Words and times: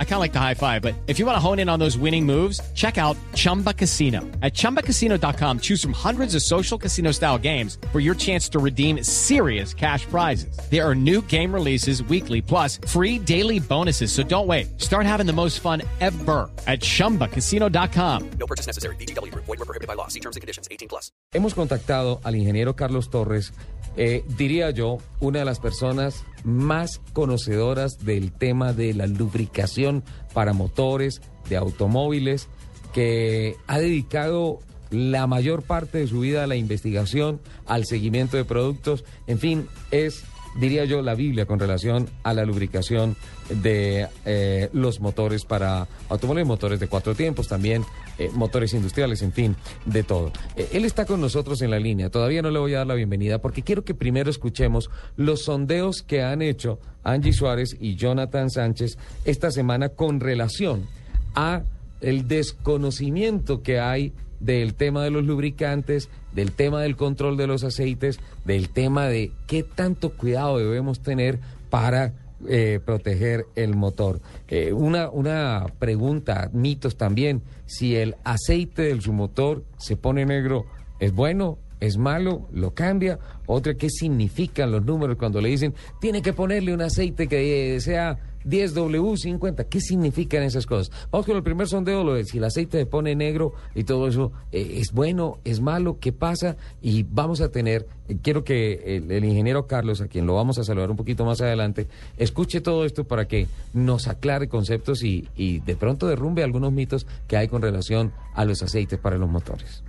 I 0.00 0.04
kind 0.04 0.14
of 0.14 0.20
like 0.20 0.32
the 0.32 0.40
high 0.40 0.54
five, 0.54 0.82
but 0.82 0.94
if 1.06 1.20
you 1.20 1.26
want 1.26 1.36
to 1.36 1.40
hone 1.40 1.60
in 1.60 1.68
on 1.68 1.78
those 1.78 1.96
winning 1.96 2.26
moves, 2.26 2.60
check 2.74 2.98
out 2.98 3.16
Chumba 3.34 3.72
Casino. 3.72 4.22
At 4.42 4.54
ChumbaCasino.com, 4.54 5.60
choose 5.60 5.80
from 5.80 5.92
hundreds 5.92 6.34
of 6.34 6.42
social 6.42 6.76
casino 6.76 7.12
style 7.12 7.38
games 7.38 7.78
for 7.92 8.00
your 8.00 8.16
chance 8.16 8.48
to 8.48 8.58
redeem 8.58 9.04
serious 9.04 9.72
cash 9.72 10.04
prizes. 10.06 10.58
There 10.68 10.84
are 10.84 10.96
new 10.96 11.22
game 11.22 11.54
releases 11.54 12.02
weekly, 12.02 12.42
plus 12.42 12.80
free 12.88 13.20
daily 13.20 13.60
bonuses. 13.60 14.10
So 14.10 14.24
don't 14.24 14.48
wait. 14.48 14.80
Start 14.80 15.06
having 15.06 15.26
the 15.26 15.32
most 15.32 15.60
fun 15.60 15.82
ever 16.00 16.50
at 16.66 16.80
ChumbaCasino.com. 16.80 18.30
No 18.40 18.46
purchase 18.48 18.66
necessary. 18.66 18.96
BGW. 18.96 19.32
Void 19.32 19.46
were 19.46 19.56
prohibited 19.58 19.86
by 19.86 19.94
law. 19.94 20.08
See 20.08 20.20
terms 20.20 20.34
and 20.34 20.40
conditions. 20.40 20.66
18 20.72 20.88
plus. 20.88 21.12
Hemos 21.32 21.54
contactado 21.54 22.20
al 22.24 22.36
ingeniero 22.36 22.74
Carlos 22.74 23.10
Torres, 23.10 23.52
eh, 23.96 24.24
diría 24.26 24.70
yo, 24.70 24.98
una 25.20 25.40
de 25.40 25.44
las 25.44 25.60
personas 25.60 26.24
más 26.44 27.00
conocedoras 27.12 28.04
del 28.04 28.32
tema 28.32 28.72
de 28.72 28.94
la 28.94 29.06
lubricación 29.06 29.87
para 30.32 30.52
motores 30.52 31.20
de 31.48 31.56
automóviles, 31.56 32.48
que 32.92 33.56
ha 33.66 33.78
dedicado 33.78 34.60
la 34.90 35.26
mayor 35.26 35.62
parte 35.62 35.98
de 35.98 36.06
su 36.06 36.20
vida 36.20 36.44
a 36.44 36.46
la 36.46 36.56
investigación, 36.56 37.40
al 37.66 37.84
seguimiento 37.84 38.36
de 38.36 38.44
productos, 38.44 39.04
en 39.26 39.38
fin, 39.38 39.66
es 39.90 40.24
diría 40.58 40.84
yo, 40.84 41.02
la 41.02 41.14
Biblia 41.14 41.46
con 41.46 41.58
relación 41.58 42.08
a 42.22 42.34
la 42.34 42.44
lubricación 42.44 43.16
de 43.48 44.08
eh, 44.24 44.68
los 44.72 45.00
motores 45.00 45.44
para 45.44 45.86
automóviles, 46.08 46.46
motores 46.46 46.80
de 46.80 46.88
cuatro 46.88 47.14
tiempos, 47.14 47.48
también 47.48 47.84
eh, 48.18 48.30
motores 48.34 48.74
industriales, 48.74 49.22
en 49.22 49.32
fin, 49.32 49.56
de 49.86 50.02
todo. 50.02 50.32
Eh, 50.56 50.68
él 50.72 50.84
está 50.84 51.06
con 51.06 51.20
nosotros 51.20 51.62
en 51.62 51.70
la 51.70 51.78
línea. 51.78 52.10
Todavía 52.10 52.42
no 52.42 52.50
le 52.50 52.58
voy 52.58 52.74
a 52.74 52.78
dar 52.78 52.86
la 52.86 52.94
bienvenida 52.94 53.40
porque 53.40 53.62
quiero 53.62 53.84
que 53.84 53.94
primero 53.94 54.30
escuchemos 54.30 54.90
los 55.16 55.44
sondeos 55.44 56.02
que 56.02 56.22
han 56.22 56.42
hecho 56.42 56.78
Angie 57.04 57.32
Suárez 57.32 57.76
y 57.80 57.96
Jonathan 57.96 58.50
Sánchez 58.50 58.98
esta 59.24 59.50
semana 59.50 59.90
con 59.90 60.20
relación 60.20 60.86
a 61.34 61.62
el 62.00 62.28
desconocimiento 62.28 63.62
que 63.62 63.80
hay 63.80 64.12
del 64.40 64.74
tema 64.74 65.02
de 65.04 65.10
los 65.10 65.24
lubricantes, 65.24 66.08
del 66.32 66.52
tema 66.52 66.82
del 66.82 66.96
control 66.96 67.36
de 67.36 67.46
los 67.46 67.64
aceites, 67.64 68.20
del 68.44 68.68
tema 68.68 69.06
de 69.06 69.32
qué 69.46 69.62
tanto 69.62 70.10
cuidado 70.10 70.58
debemos 70.58 71.00
tener 71.00 71.38
para 71.70 72.12
eh, 72.48 72.78
proteger 72.84 73.46
el 73.56 73.74
motor. 73.74 74.20
Eh, 74.46 74.72
una, 74.72 75.10
una 75.10 75.66
pregunta, 75.78 76.50
mitos 76.52 76.96
también, 76.96 77.42
si 77.66 77.96
el 77.96 78.14
aceite 78.22 78.82
de 78.82 79.00
su 79.00 79.12
motor 79.12 79.64
se 79.76 79.96
pone 79.96 80.24
negro, 80.24 80.66
¿es 81.00 81.12
bueno? 81.12 81.58
¿Es 81.80 81.96
malo? 81.96 82.48
¿Lo 82.52 82.74
cambia? 82.74 83.18
Otra, 83.46 83.74
¿qué 83.74 83.88
significan 83.90 84.70
los 84.70 84.84
números 84.84 85.16
cuando 85.16 85.40
le 85.40 85.48
dicen, 85.48 85.74
tiene 86.00 86.22
que 86.22 86.32
ponerle 86.32 86.74
un 86.74 86.82
aceite 86.82 87.26
que 87.26 87.80
sea 87.80 88.18
10W50. 88.48 89.66
¿Qué 89.68 89.80
significan 89.80 90.42
esas 90.42 90.66
cosas? 90.66 90.90
Vamos 91.10 91.26
con 91.26 91.36
el 91.36 91.42
primer 91.42 91.68
sondeo, 91.68 92.04
lo 92.04 92.14
de 92.14 92.24
si 92.24 92.38
el 92.38 92.44
aceite 92.44 92.78
se 92.78 92.86
pone 92.86 93.14
negro 93.14 93.52
y 93.74 93.84
todo 93.84 94.08
eso, 94.08 94.32
eh, 94.52 94.78
¿es 94.80 94.92
bueno? 94.92 95.38
¿Es 95.44 95.60
malo? 95.60 95.98
¿Qué 96.00 96.12
pasa? 96.12 96.56
Y 96.80 97.04
vamos 97.04 97.40
a 97.40 97.50
tener, 97.50 97.86
eh, 98.08 98.16
quiero 98.22 98.44
que 98.44 98.96
el, 98.96 99.24
ingeniero 99.24 99.66
Carlos, 99.66 100.00
a 100.00 100.08
quien 100.08 100.26
lo 100.26 100.34
vamos 100.34 100.58
a 100.58 100.64
saludar 100.64 100.90
un 100.90 100.96
poquito 100.96 101.24
más 101.24 101.40
adelante, 101.40 101.88
escuche 102.16 102.60
todo 102.60 102.84
esto 102.84 103.04
para 103.04 103.26
que 103.26 103.46
nos 103.72 104.08
aclare 104.08 104.48
conceptos 104.48 105.02
y, 105.02 105.28
y 105.36 105.60
de 105.60 105.76
pronto 105.76 106.06
derrumbe 106.06 106.42
algunos 106.42 106.72
mitos 106.72 107.06
que 107.26 107.36
hay 107.36 107.48
con 107.48 107.62
relación 107.62 108.12
a 108.34 108.44
los 108.44 108.62
aceites 108.62 108.98
para 108.98 109.18
los 109.18 109.28
motores. 109.28 109.82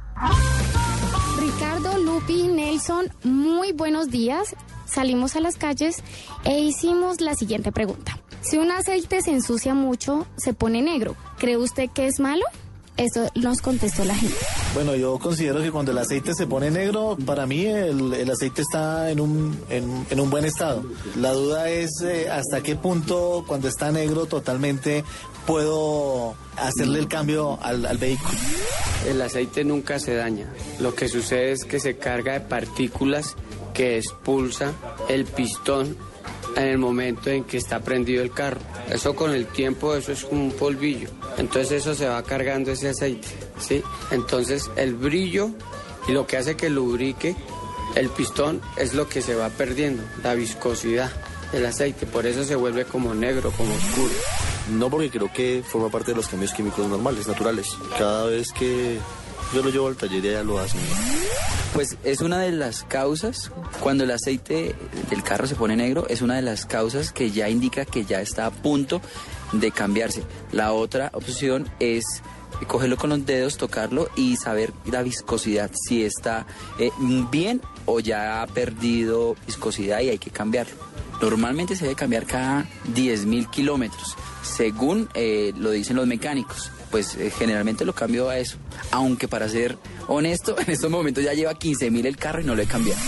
Ricardo, 1.40 1.98
Lupi, 2.00 2.48
Nelson, 2.48 3.08
muy 3.24 3.72
buenos 3.72 4.10
días. 4.10 4.56
Salimos 4.86 5.36
a 5.36 5.40
las 5.40 5.56
calles 5.56 6.04
e 6.44 6.60
hicimos 6.60 7.22
la 7.22 7.36
siguiente 7.36 7.72
pregunta. 7.72 8.19
Si 8.42 8.58
un 8.58 8.72
aceite 8.72 9.22
se 9.22 9.32
ensucia 9.32 9.74
mucho, 9.74 10.26
se 10.38 10.54
pone 10.54 10.82
negro. 10.82 11.16
¿Cree 11.38 11.58
usted 11.58 11.90
que 11.90 12.08
es 12.08 12.20
malo? 12.20 12.44
Eso 13.00 13.30
nos 13.36 13.62
contestó 13.62 14.04
la 14.04 14.14
gente. 14.14 14.36
Bueno, 14.74 14.94
yo 14.94 15.18
considero 15.20 15.62
que 15.62 15.72
cuando 15.72 15.94
el 15.94 15.98
aceite 15.98 16.34
se 16.34 16.48
pone 16.48 16.70
negro, 16.70 17.18
para 17.26 17.46
mí 17.46 17.66
el, 17.66 18.30
aceite 18.30 18.62
está 18.62 19.10
en 19.10 19.22
un, 19.22 19.58
en, 19.70 20.20
un 20.20 20.30
buen 20.30 20.44
estado. 20.44 20.84
La 21.16 21.32
duda 21.32 21.70
es 21.70 21.90
eh, 22.04 22.30
hasta 22.30 22.62
qué 22.62 22.76
punto 22.76 23.46
cuando 23.48 23.70
está 23.70 23.90
negro 23.94 24.26
totalmente 24.26 25.06
puedo 25.46 26.36
hacerle 26.58 27.00
el 27.00 27.08
cambio 27.08 27.58
al, 27.62 27.86
al 27.86 27.98
vehículo. 27.98 28.38
El 29.08 29.22
aceite 29.22 29.64
nunca 29.64 29.98
se 30.00 30.16
daña. 30.16 30.54
Lo 30.82 30.94
que 30.94 31.08
sucede 31.08 31.54
es 31.54 31.64
que 31.64 31.80
se 31.80 31.98
carga 31.98 32.34
de 32.34 32.42
partículas 32.42 33.38
que 33.74 33.98
expulsa 33.98 34.74
el 35.08 35.24
pistón 35.24 35.96
en 36.60 36.68
el 36.68 36.78
momento 36.78 37.30
en 37.30 37.44
que 37.44 37.58
está 37.58 37.80
prendido 37.80 38.22
el 38.22 38.32
carro. 38.32 38.60
Eso 38.90 39.16
con 39.16 39.34
el 39.34 39.48
tiempo, 39.48 39.96
eso 39.96 40.12
es 40.12 40.26
como 40.26 40.44
un 40.44 40.52
polvillo. 40.52 41.10
Entonces 41.38 41.72
eso 41.72 41.96
se 41.96 42.08
va 42.08 42.22
cargando 42.24 42.72
ese 42.72 42.90
aceite, 42.90 43.28
¿sí? 43.60 43.82
Entonces 44.12 44.70
el 44.76 44.96
brillo 44.96 45.52
y 46.08 46.12
lo 46.12 46.28
que 46.28 46.38
hace 46.38 46.56
que 46.56 46.70
lubrique 46.70 47.36
el 47.96 48.10
pistón 48.10 48.62
es 48.78 48.94
lo 48.94 49.08
que 49.08 49.22
se 49.22 49.36
va 49.36 49.50
perdiendo, 49.50 50.04
la 50.24 50.36
viscosidad 50.36 51.12
del 51.52 51.66
aceite. 51.66 52.06
Por 52.06 52.26
eso 52.26 52.44
se 52.44 52.56
vuelve 52.56 52.86
como 52.86 53.14
negro, 53.14 53.52
como 53.52 53.74
oscuro. 53.74 54.14
No 54.72 54.90
porque 54.90 55.10
creo 55.10 55.32
que 55.34 55.64
forma 55.66 55.90
parte 55.90 56.12
de 56.12 56.18
los 56.18 56.28
cambios 56.28 56.54
químicos 56.54 56.88
normales, 56.88 57.28
naturales. 57.28 57.68
Cada 57.98 58.26
vez 58.26 58.52
que 58.52 59.00
yo 59.54 59.64
lo 59.64 59.70
llevo 59.70 59.88
al 59.88 59.96
taller 59.96 60.24
y 60.24 60.32
ya 60.32 60.44
lo 60.44 60.60
hacen. 60.60 60.80
Pues 61.74 61.98
es 62.04 62.22
una 62.22 62.40
de 62.40 62.52
las 62.52 62.84
causas, 62.84 63.52
cuando 63.80 64.04
el 64.04 64.12
aceite 64.12 64.76
del 65.10 65.24
carro 65.24 65.48
se 65.48 65.56
pone 65.56 65.76
negro, 65.76 66.08
es 66.08 66.22
una 66.22 66.36
de 66.36 66.42
las 66.42 66.66
causas 66.66 67.12
que 67.12 67.32
ya 67.32 67.48
indica 67.50 67.86
que 67.86 68.06
ya 68.06 68.22
está 68.22 68.48
a 68.48 68.52
punto 68.52 69.02
de 69.54 69.72
cambiarse. 69.72 70.24
La 70.52 70.74
otra 70.74 71.12
opción 71.14 71.70
es 71.80 72.04
cogerlo 72.68 72.98
con 72.98 73.12
los 73.12 73.26
dedos, 73.26 73.58
tocarlo 73.58 74.10
y 74.16 74.36
saber 74.36 74.74
la 74.86 75.04
viscosidad, 75.04 75.72
si 75.74 76.04
está 76.04 76.46
eh, 76.80 76.92
bien 77.32 77.62
o 77.86 78.00
ya 78.00 78.42
ha 78.42 78.48
perdido 78.48 79.36
viscosidad 79.46 80.02
y 80.02 80.10
hay 80.10 80.18
que 80.18 80.32
cambiarlo. 80.32 80.76
Normalmente 81.22 81.76
se 81.76 81.84
debe 81.84 81.96
cambiar 81.96 82.26
cada 82.26 82.66
10.000 82.94 83.50
kilómetros, 83.50 84.16
según 84.42 85.10
eh, 85.14 85.54
lo 85.58 85.72
dicen 85.72 85.98
los 85.98 86.08
mecánicos 86.08 86.72
pues 86.90 87.16
eh, 87.16 87.32
generalmente 87.32 87.86
lo 87.86 87.94
cambio 87.94 88.30
a 88.30 88.38
eso. 88.38 88.58
Aunque 88.92 89.28
para 89.28 89.48
ser 89.50 89.78
honesto, 90.08 90.56
en 90.66 90.70
estos 90.70 90.90
momentos 90.90 91.24
ya 91.24 91.34
lleva 91.34 91.54
15 91.54 91.92
mil 91.92 92.06
el 92.06 92.18
carro 92.18 92.42
y 92.42 92.46
no 92.46 92.56
lo 92.56 92.62
he 92.62 92.68
cambiado. 92.68 93.00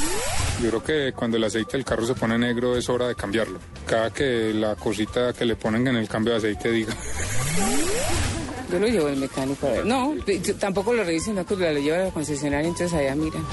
Yo 0.61 0.69
creo 0.69 0.83
que 0.83 1.13
cuando 1.13 1.37
el 1.37 1.43
aceite 1.43 1.71
del 1.73 1.85
carro 1.85 2.05
se 2.05 2.13
pone 2.13 2.37
negro 2.37 2.77
es 2.77 2.87
hora 2.89 3.07
de 3.07 3.15
cambiarlo. 3.15 3.59
Cada 3.87 4.11
que 4.11 4.53
la 4.53 4.75
cosita 4.75 5.33
que 5.33 5.45
le 5.45 5.55
ponen 5.55 5.87
en 5.87 5.95
el 5.95 6.07
cambio 6.07 6.33
de 6.33 6.37
aceite 6.37 6.71
diga. 6.71 6.95
Yo 8.71 8.79
lo 8.79 8.87
llevo 8.87 9.07
al 9.07 9.17
mecánico 9.17 9.67
a 9.67 9.71
ver. 9.71 9.85
No, 9.85 10.15
tampoco 10.57 10.93
lo 10.93 11.03
revisen, 11.03 11.35
no, 11.35 11.45
que 11.45 11.57
lo 11.57 11.73
llevo 11.73 11.95
a 11.95 12.05
la 12.05 12.11
concesionaria, 12.11 12.69
entonces 12.69 12.97
allá 12.97 13.15
miran. 13.15 13.43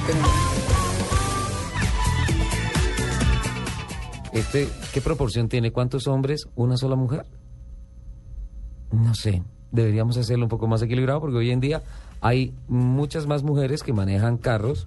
Este, 4.33 4.69
¿Qué 4.93 5.01
proporción 5.01 5.49
tiene? 5.49 5.73
¿Cuántos 5.73 6.07
hombres? 6.07 6.47
¿Una 6.55 6.77
sola 6.77 6.95
mujer? 6.95 7.27
No 8.93 9.13
sé 9.15 9.43
deberíamos 9.73 10.17
hacerlo 10.17 10.45
un 10.45 10.49
poco 10.49 10.67
más 10.67 10.83
equilibrado 10.83 11.21
porque 11.21 11.37
hoy 11.37 11.51
en 11.51 11.61
día 11.61 11.83
hay 12.21 12.55
muchas 12.69 13.27
más 13.27 13.43
mujeres 13.43 13.83
que 13.83 13.93
manejan 13.93 14.39
carros. 14.39 14.87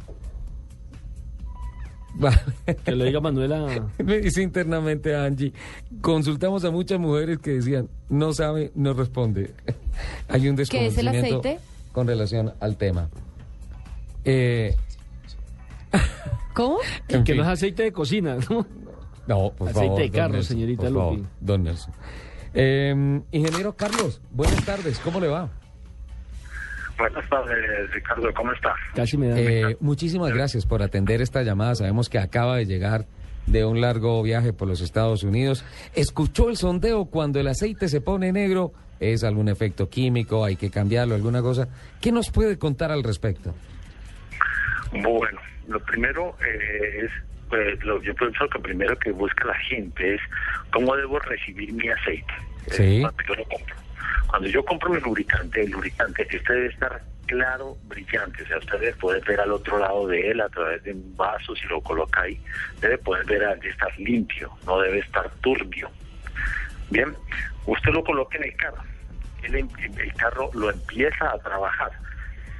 Que 2.84 2.92
lo 2.96 3.06
diga 3.06 3.22
Manuela. 3.22 3.88
Me 4.04 4.20
dice 4.20 4.42
internamente 4.42 5.16
Angie. 5.16 5.54
Consultamos 6.02 6.66
a 6.66 6.72
muchas 6.72 7.00
mujeres 7.00 7.40
que 7.40 7.52
decían, 7.52 7.90
no 8.10 8.34
sabe, 8.34 8.72
no 8.76 8.94
responde. 8.94 9.54
hay 10.28 10.50
un 10.50 10.56
desconocimiento 10.56 10.70
¿Qué 10.70 10.88
es 10.88 10.98
el 10.98 11.38
aceite? 11.40 11.60
con 11.92 12.08
relación 12.08 12.54
al 12.60 12.78
tema. 12.78 13.10
Eh... 14.26 14.76
¿Cómo? 16.54 16.78
que 17.08 17.34
no 17.34 17.44
es 17.44 17.50
aceite 17.50 17.84
de 17.84 17.92
cocina, 17.94 18.38
¿no? 18.50 18.66
No, 19.28 19.54
por 19.54 19.70
aceite 19.70 20.02
de 20.02 20.12
carro, 20.12 20.44
señorita 20.44 20.90
Lupi. 20.90 21.24
don 21.40 21.64
Nelson. 21.64 21.94
Eh, 22.54 23.22
ingeniero 23.32 23.74
Carlos, 23.74 24.22
buenas 24.32 24.66
tardes, 24.66 25.00
¿cómo 25.00 25.20
le 25.20 25.28
va? 25.28 25.50
Buenas 26.98 27.28
tardes, 27.30 27.92
Ricardo, 27.94 28.32
¿cómo 28.36 28.52
está? 28.52 28.76
Casi 28.94 29.18
me 29.18 29.30
da. 29.30 29.40
Eh, 29.40 29.78
muchísimas 29.80 30.32
gracias 30.34 30.66
por 30.66 30.84
atender 30.84 31.22
esta 31.22 31.42
llamada. 31.42 31.74
Sabemos 31.74 32.10
que 32.10 32.20
acaba 32.20 32.58
de 32.58 32.66
llegar 32.66 33.08
de 33.48 33.66
un 33.66 33.82
largo 33.82 34.22
viaje 34.22 34.54
por 34.54 34.68
los 34.68 34.82
Estados 34.82 35.24
Unidos. 35.24 35.66
¿Escuchó 35.96 36.50
el 36.50 36.58
sondeo 36.58 37.06
cuando 37.06 37.40
el 37.40 37.48
aceite 37.48 37.88
se 37.88 38.02
pone 38.02 38.32
negro? 38.32 38.72
¿Es 39.00 39.24
algún 39.24 39.50
efecto 39.50 39.90
químico? 39.90 40.46
¿Hay 40.46 40.58
que 40.58 40.70
cambiarlo? 40.70 41.16
¿Alguna 41.16 41.42
cosa? 41.42 41.68
¿Qué 42.00 42.12
nos 42.12 42.30
puede 42.30 42.60
contar 42.60 42.92
al 42.92 43.04
respecto? 43.04 43.56
Bueno, 44.92 45.40
lo 45.68 45.80
primero 45.80 46.36
eh, 46.40 47.06
es 47.06 47.12
pues 47.52 47.78
yo 48.04 48.16
pienso 48.16 48.48
que 48.48 48.60
primero 48.60 48.98
que 48.98 49.12
busca 49.12 49.44
la 49.44 49.56
gente 49.56 50.16
es 50.16 50.22
cómo 50.72 50.96
debo 50.96 51.20
recibir 51.20 51.74
mi 51.74 51.90
aceite 51.90 52.34
sí. 52.68 53.02
cuando 53.02 53.24
yo 53.28 53.36
lo 53.36 53.44
compro. 53.44 53.76
Cuando 54.28 54.48
yo 54.48 54.64
compro 54.64 54.90
mi 54.90 55.02
lubricante, 55.02 55.62
el 55.62 55.72
lubricante 55.72 56.26
este 56.30 56.54
debe 56.54 56.68
estar 56.68 57.02
claro, 57.26 57.76
brillante. 57.84 58.44
O 58.44 58.48
sea, 58.48 58.58
usted 58.58 58.80
debe 58.80 58.94
poder 58.94 59.22
ver 59.26 59.42
al 59.42 59.52
otro 59.52 59.80
lado 59.80 60.08
de 60.08 60.32
él 60.32 60.40
a 60.40 60.48
través 60.48 60.82
de 60.84 60.94
un 60.94 61.18
vaso, 61.18 61.54
si 61.54 61.68
lo 61.68 61.82
coloca 61.82 62.22
ahí. 62.22 62.42
Debe 62.80 62.98
poder 63.00 63.26
ver 63.26 63.44
al 63.44 63.60
de 63.60 63.68
estar 63.68 64.00
limpio, 64.00 64.50
no 64.66 64.80
debe 64.80 65.00
estar 65.00 65.30
turbio. 65.42 65.92
Bien, 66.90 67.14
usted 67.66 67.92
lo 67.92 68.02
coloca 68.02 68.38
en 68.38 68.46
el 68.46 68.56
carro. 68.56 68.82
El, 69.44 69.56
el 69.56 70.14
carro 70.14 70.50
lo 70.54 70.70
empieza 70.70 71.32
a 71.32 71.38
trabajar. 71.40 71.92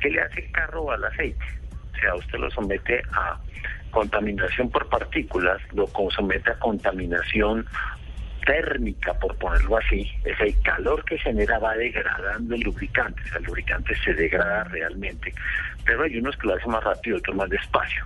¿Qué 0.02 0.10
le 0.10 0.20
hace 0.20 0.42
el 0.42 0.52
carro 0.52 0.92
al 0.92 1.06
aceite? 1.06 1.46
O 1.94 1.98
sea, 1.98 2.16
usted 2.16 2.40
lo 2.40 2.52
somete 2.52 3.02
a 3.14 3.40
contaminación 3.92 4.70
por 4.70 4.88
partículas, 4.90 5.62
lo 5.74 5.88
somete 6.10 6.52
a 6.52 6.60
contaminación 6.60 7.66
térmica, 8.46 9.14
por 9.20 9.36
ponerlo 9.38 9.78
así, 9.78 10.10
es 10.26 10.40
el 10.40 10.60
calor 10.62 11.06
que 11.06 11.18
genera 11.20 11.60
va 11.60 11.76
degradando 11.76 12.56
el 12.56 12.62
lubricante, 12.62 13.22
el 13.38 13.44
lubricante 13.44 13.96
se 14.04 14.14
degrada 14.14 14.64
realmente, 14.66 15.34
pero 15.86 16.04
hay 16.04 16.18
unos 16.18 16.36
que 16.38 16.48
lo 16.48 16.56
hacen 16.56 16.72
más 16.72 16.84
rápido, 16.84 17.18
otros 17.18 17.36
más 17.36 17.50
despacio. 17.50 18.04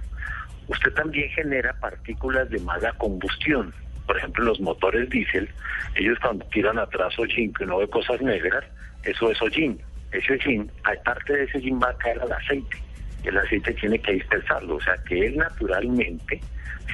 Usted 0.68 0.92
también 0.94 1.30
genera 1.30 1.74
partículas 1.80 2.50
de 2.50 2.60
mala 2.60 2.92
combustión, 2.94 3.74
por 4.06 4.18
ejemplo, 4.18 4.44
los 4.44 4.60
motores 4.60 5.10
diésel, 5.10 5.50
ellos 5.96 6.18
cuando 6.22 6.46
tiran 6.48 6.78
atrás 6.78 7.18
hollín, 7.18 7.54
que 7.54 7.64
uno 7.64 7.78
ve 7.78 7.88
cosas 7.88 8.22
negras, 8.22 8.64
eso 9.04 9.32
es 9.32 9.42
hollín. 9.42 9.80
Ese 10.12 10.34
hollín, 10.34 10.72
parte 11.04 11.34
de 11.34 11.44
ese 11.44 11.58
hollín 11.58 11.80
va 11.82 11.90
a 11.90 11.98
caer 11.98 12.20
al 12.22 12.32
aceite. 12.32 12.78
El 13.24 13.38
aceite 13.38 13.74
tiene 13.74 14.00
que 14.00 14.14
dispersarlo, 14.14 14.76
o 14.76 14.82
sea 14.82 14.96
que 15.08 15.28
él 15.28 15.38
naturalmente 15.38 16.42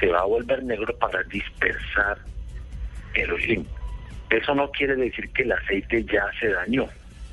se 0.00 0.06
va 0.06 0.20
a 0.20 0.24
volver 0.24 0.62
negro 0.64 0.96
para 0.98 1.22
dispersar 1.24 2.18
el 3.14 3.32
hollín. 3.32 3.66
Eso 4.30 4.54
no 4.54 4.70
quiere 4.70 4.96
decir 4.96 5.30
que 5.32 5.42
el 5.42 5.52
aceite 5.52 6.04
ya 6.04 6.24
se 6.40 6.48
dañó. 6.48 6.88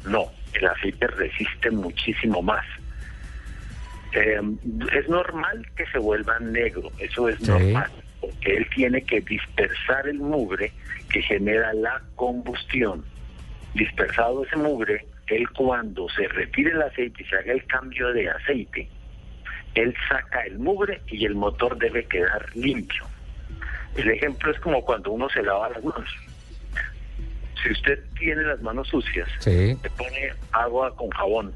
No, 0.06 0.25
el 0.53 0.65
aceite 0.65 1.07
resiste 1.07 1.71
muchísimo 1.71 2.41
más. 2.41 2.65
Eh, 4.12 4.41
es 4.94 5.07
normal 5.07 5.65
que 5.75 5.86
se 5.88 6.00
vuelva 6.00 6.39
negro, 6.39 6.91
eso 6.97 7.30
es 7.30 7.39
normal, 7.47 7.89
porque 8.19 8.57
él 8.57 8.68
tiene 8.75 9.01
que 9.03 9.21
dispersar 9.21 10.07
el 10.07 10.19
mugre 10.19 10.71
que 11.09 11.21
genera 11.21 11.74
la 11.74 12.01
combustión. 12.15 13.06
Dispersado 13.75 14.44
ese 14.44 14.57
mugre, 14.57 15.06
él 15.30 15.50
cuando 15.52 16.08
se 16.10 16.28
retire 16.28 16.72
el 16.72 16.81
aceite 16.81 17.24
y 17.24 17.26
se 17.26 17.36
haga 17.36 17.54
el 17.54 17.66
cambio 17.66 18.12
de 18.14 18.30
aceite, 18.30 18.90
él 19.76 19.96
saca 20.08 20.42
el 20.46 20.60
mugre 20.60 21.02
y 21.08 21.26
el 21.26 21.36
motor 21.36 21.78
debe 21.78 22.06
quedar 22.06 22.46
limpio. 22.56 23.06
El 23.96 24.10
ejemplo 24.12 24.52
es 24.52 24.60
como 24.60 24.84
cuando 24.84 25.12
uno 25.12 25.30
se 25.30 25.42
lava 25.44 25.70
las 25.70 25.84
manos. 25.84 26.10
Si 27.62 27.72
usted 27.72 28.00
tiene 28.18 28.42
las 28.44 28.62
manos 28.62 28.88
sucias, 28.88 29.28
Sí. 29.40 29.78
le 29.81 29.90
pone 29.92 30.34
agua 30.52 30.96
con 30.96 31.10
jabón, 31.10 31.54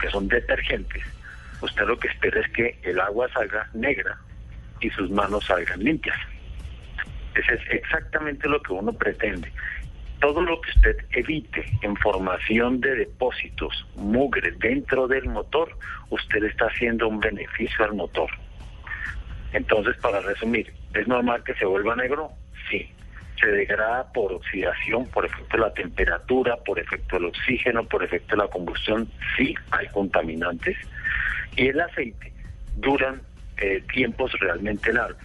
que 0.00 0.10
son 0.10 0.26
detergentes, 0.28 1.02
usted 1.60 1.84
lo 1.86 1.98
que 1.98 2.08
espera 2.08 2.40
es 2.40 2.48
que 2.52 2.78
el 2.82 2.98
agua 3.00 3.28
salga 3.32 3.68
negra 3.72 4.18
y 4.80 4.90
sus 4.90 5.10
manos 5.10 5.44
salgan 5.46 5.82
limpias. 5.82 6.16
Ese 7.34 7.54
es 7.54 7.60
exactamente 7.70 8.48
lo 8.48 8.60
que 8.62 8.72
uno 8.72 8.92
pretende. 8.92 9.52
Todo 10.20 10.40
lo 10.40 10.60
que 10.60 10.70
usted 10.70 10.96
evite 11.12 11.64
en 11.82 11.94
formación 11.96 12.80
de 12.80 12.94
depósitos, 12.96 13.86
mugre 13.96 14.52
dentro 14.52 15.06
del 15.06 15.26
motor, 15.26 15.76
usted 16.10 16.44
está 16.44 16.66
haciendo 16.66 17.08
un 17.08 17.20
beneficio 17.20 17.84
al 17.84 17.94
motor. 17.94 18.30
Entonces, 19.52 19.96
para 19.98 20.20
resumir, 20.20 20.72
¿es 20.94 21.06
normal 21.06 21.42
que 21.44 21.54
se 21.54 21.64
vuelva 21.64 21.96
negro? 21.96 22.30
Sí. 22.70 22.90
Se 23.40 23.46
degrada 23.48 24.10
por 24.12 24.32
oxidación, 24.32 25.06
por 25.08 25.26
efecto 25.26 25.58
de 25.58 25.62
la 25.62 25.74
temperatura, 25.74 26.56
por 26.56 26.78
efecto 26.78 27.16
del 27.16 27.26
oxígeno, 27.26 27.84
por 27.84 28.02
efecto 28.02 28.34
de 28.34 28.42
la 28.42 28.48
combustión. 28.48 29.08
Sí, 29.36 29.54
hay 29.70 29.86
contaminantes. 29.88 30.76
Y 31.54 31.68
el 31.68 31.80
aceite 31.80 32.32
duran 32.76 33.20
eh, 33.58 33.82
tiempos 33.92 34.32
realmente 34.40 34.92
largos. 34.92 35.22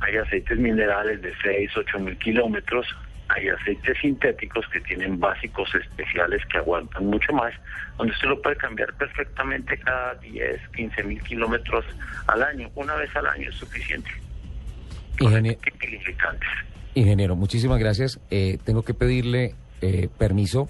Hay 0.00 0.16
aceites 0.16 0.58
minerales 0.58 1.22
de 1.22 1.32
6, 1.42 1.70
8 1.76 1.98
mil 1.98 2.18
kilómetros. 2.18 2.86
Hay 3.28 3.48
aceites 3.48 3.98
sintéticos 4.00 4.66
que 4.68 4.80
tienen 4.80 5.18
básicos 5.18 5.74
especiales 5.74 6.42
que 6.46 6.58
aguantan 6.58 7.06
mucho 7.06 7.32
más, 7.32 7.52
donde 7.98 8.12
usted 8.12 8.28
lo 8.28 8.40
puede 8.40 8.56
cambiar 8.56 8.94
perfectamente 8.94 9.78
cada 9.78 10.14
10, 10.14 10.68
15 10.76 11.02
mil 11.02 11.22
kilómetros 11.22 11.84
al 12.28 12.42
año. 12.42 12.70
Una 12.74 12.94
vez 12.94 13.14
al 13.16 13.26
año 13.26 13.48
es 13.48 13.56
suficiente. 13.56 14.10
Ingeniero, 16.94 17.36
muchísimas 17.36 17.78
gracias. 17.78 18.20
Eh, 18.30 18.58
tengo 18.64 18.82
que 18.82 18.94
pedirle 18.94 19.54
eh, 19.82 20.08
permiso 20.18 20.68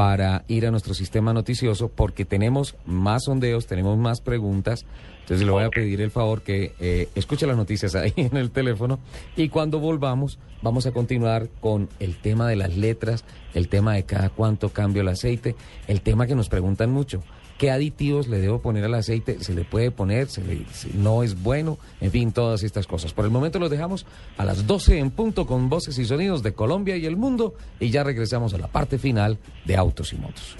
para 0.00 0.46
ir 0.48 0.66
a 0.66 0.70
nuestro 0.70 0.94
sistema 0.94 1.34
noticioso 1.34 1.90
porque 1.90 2.24
tenemos 2.24 2.74
más 2.86 3.24
sondeos, 3.24 3.66
tenemos 3.66 3.98
más 3.98 4.22
preguntas. 4.22 4.86
Entonces 5.20 5.44
le 5.44 5.52
voy 5.52 5.62
a 5.62 5.68
pedir 5.68 6.00
el 6.00 6.10
favor 6.10 6.40
que 6.40 6.72
eh, 6.80 7.10
escuche 7.14 7.46
las 7.46 7.58
noticias 7.58 7.94
ahí 7.94 8.14
en 8.16 8.34
el 8.38 8.50
teléfono 8.50 8.98
y 9.36 9.50
cuando 9.50 9.78
volvamos 9.78 10.38
vamos 10.62 10.86
a 10.86 10.92
continuar 10.92 11.50
con 11.60 11.90
el 11.98 12.16
tema 12.16 12.48
de 12.48 12.56
las 12.56 12.78
letras, 12.78 13.26
el 13.52 13.68
tema 13.68 13.92
de 13.92 14.04
cada 14.04 14.30
cuánto 14.30 14.70
cambio 14.70 15.02
el 15.02 15.08
aceite, 15.08 15.54
el 15.86 16.00
tema 16.00 16.26
que 16.26 16.34
nos 16.34 16.48
preguntan 16.48 16.90
mucho. 16.90 17.22
¿Qué 17.60 17.70
aditivos 17.70 18.26
le 18.26 18.38
debo 18.38 18.62
poner 18.62 18.86
al 18.86 18.94
aceite? 18.94 19.44
¿Se 19.44 19.52
le 19.52 19.64
puede 19.64 19.90
poner? 19.90 20.30
¿Se 20.30 20.42
le, 20.42 20.64
si 20.72 20.94
no 20.94 21.22
es 21.22 21.42
bueno? 21.42 21.76
En 22.00 22.10
fin, 22.10 22.32
todas 22.32 22.62
estas 22.62 22.86
cosas. 22.86 23.12
Por 23.12 23.26
el 23.26 23.30
momento 23.30 23.58
los 23.58 23.68
dejamos 23.68 24.06
a 24.38 24.46
las 24.46 24.66
12 24.66 24.98
en 24.98 25.10
punto 25.10 25.46
con 25.46 25.68
voces 25.68 25.98
y 25.98 26.06
sonidos 26.06 26.42
de 26.42 26.54
Colombia 26.54 26.96
y 26.96 27.04
el 27.04 27.18
mundo 27.18 27.52
y 27.78 27.90
ya 27.90 28.02
regresamos 28.02 28.54
a 28.54 28.58
la 28.58 28.68
parte 28.68 28.96
final 28.96 29.36
de 29.66 29.76
Autos 29.76 30.14
y 30.14 30.16
Motos. 30.16 30.56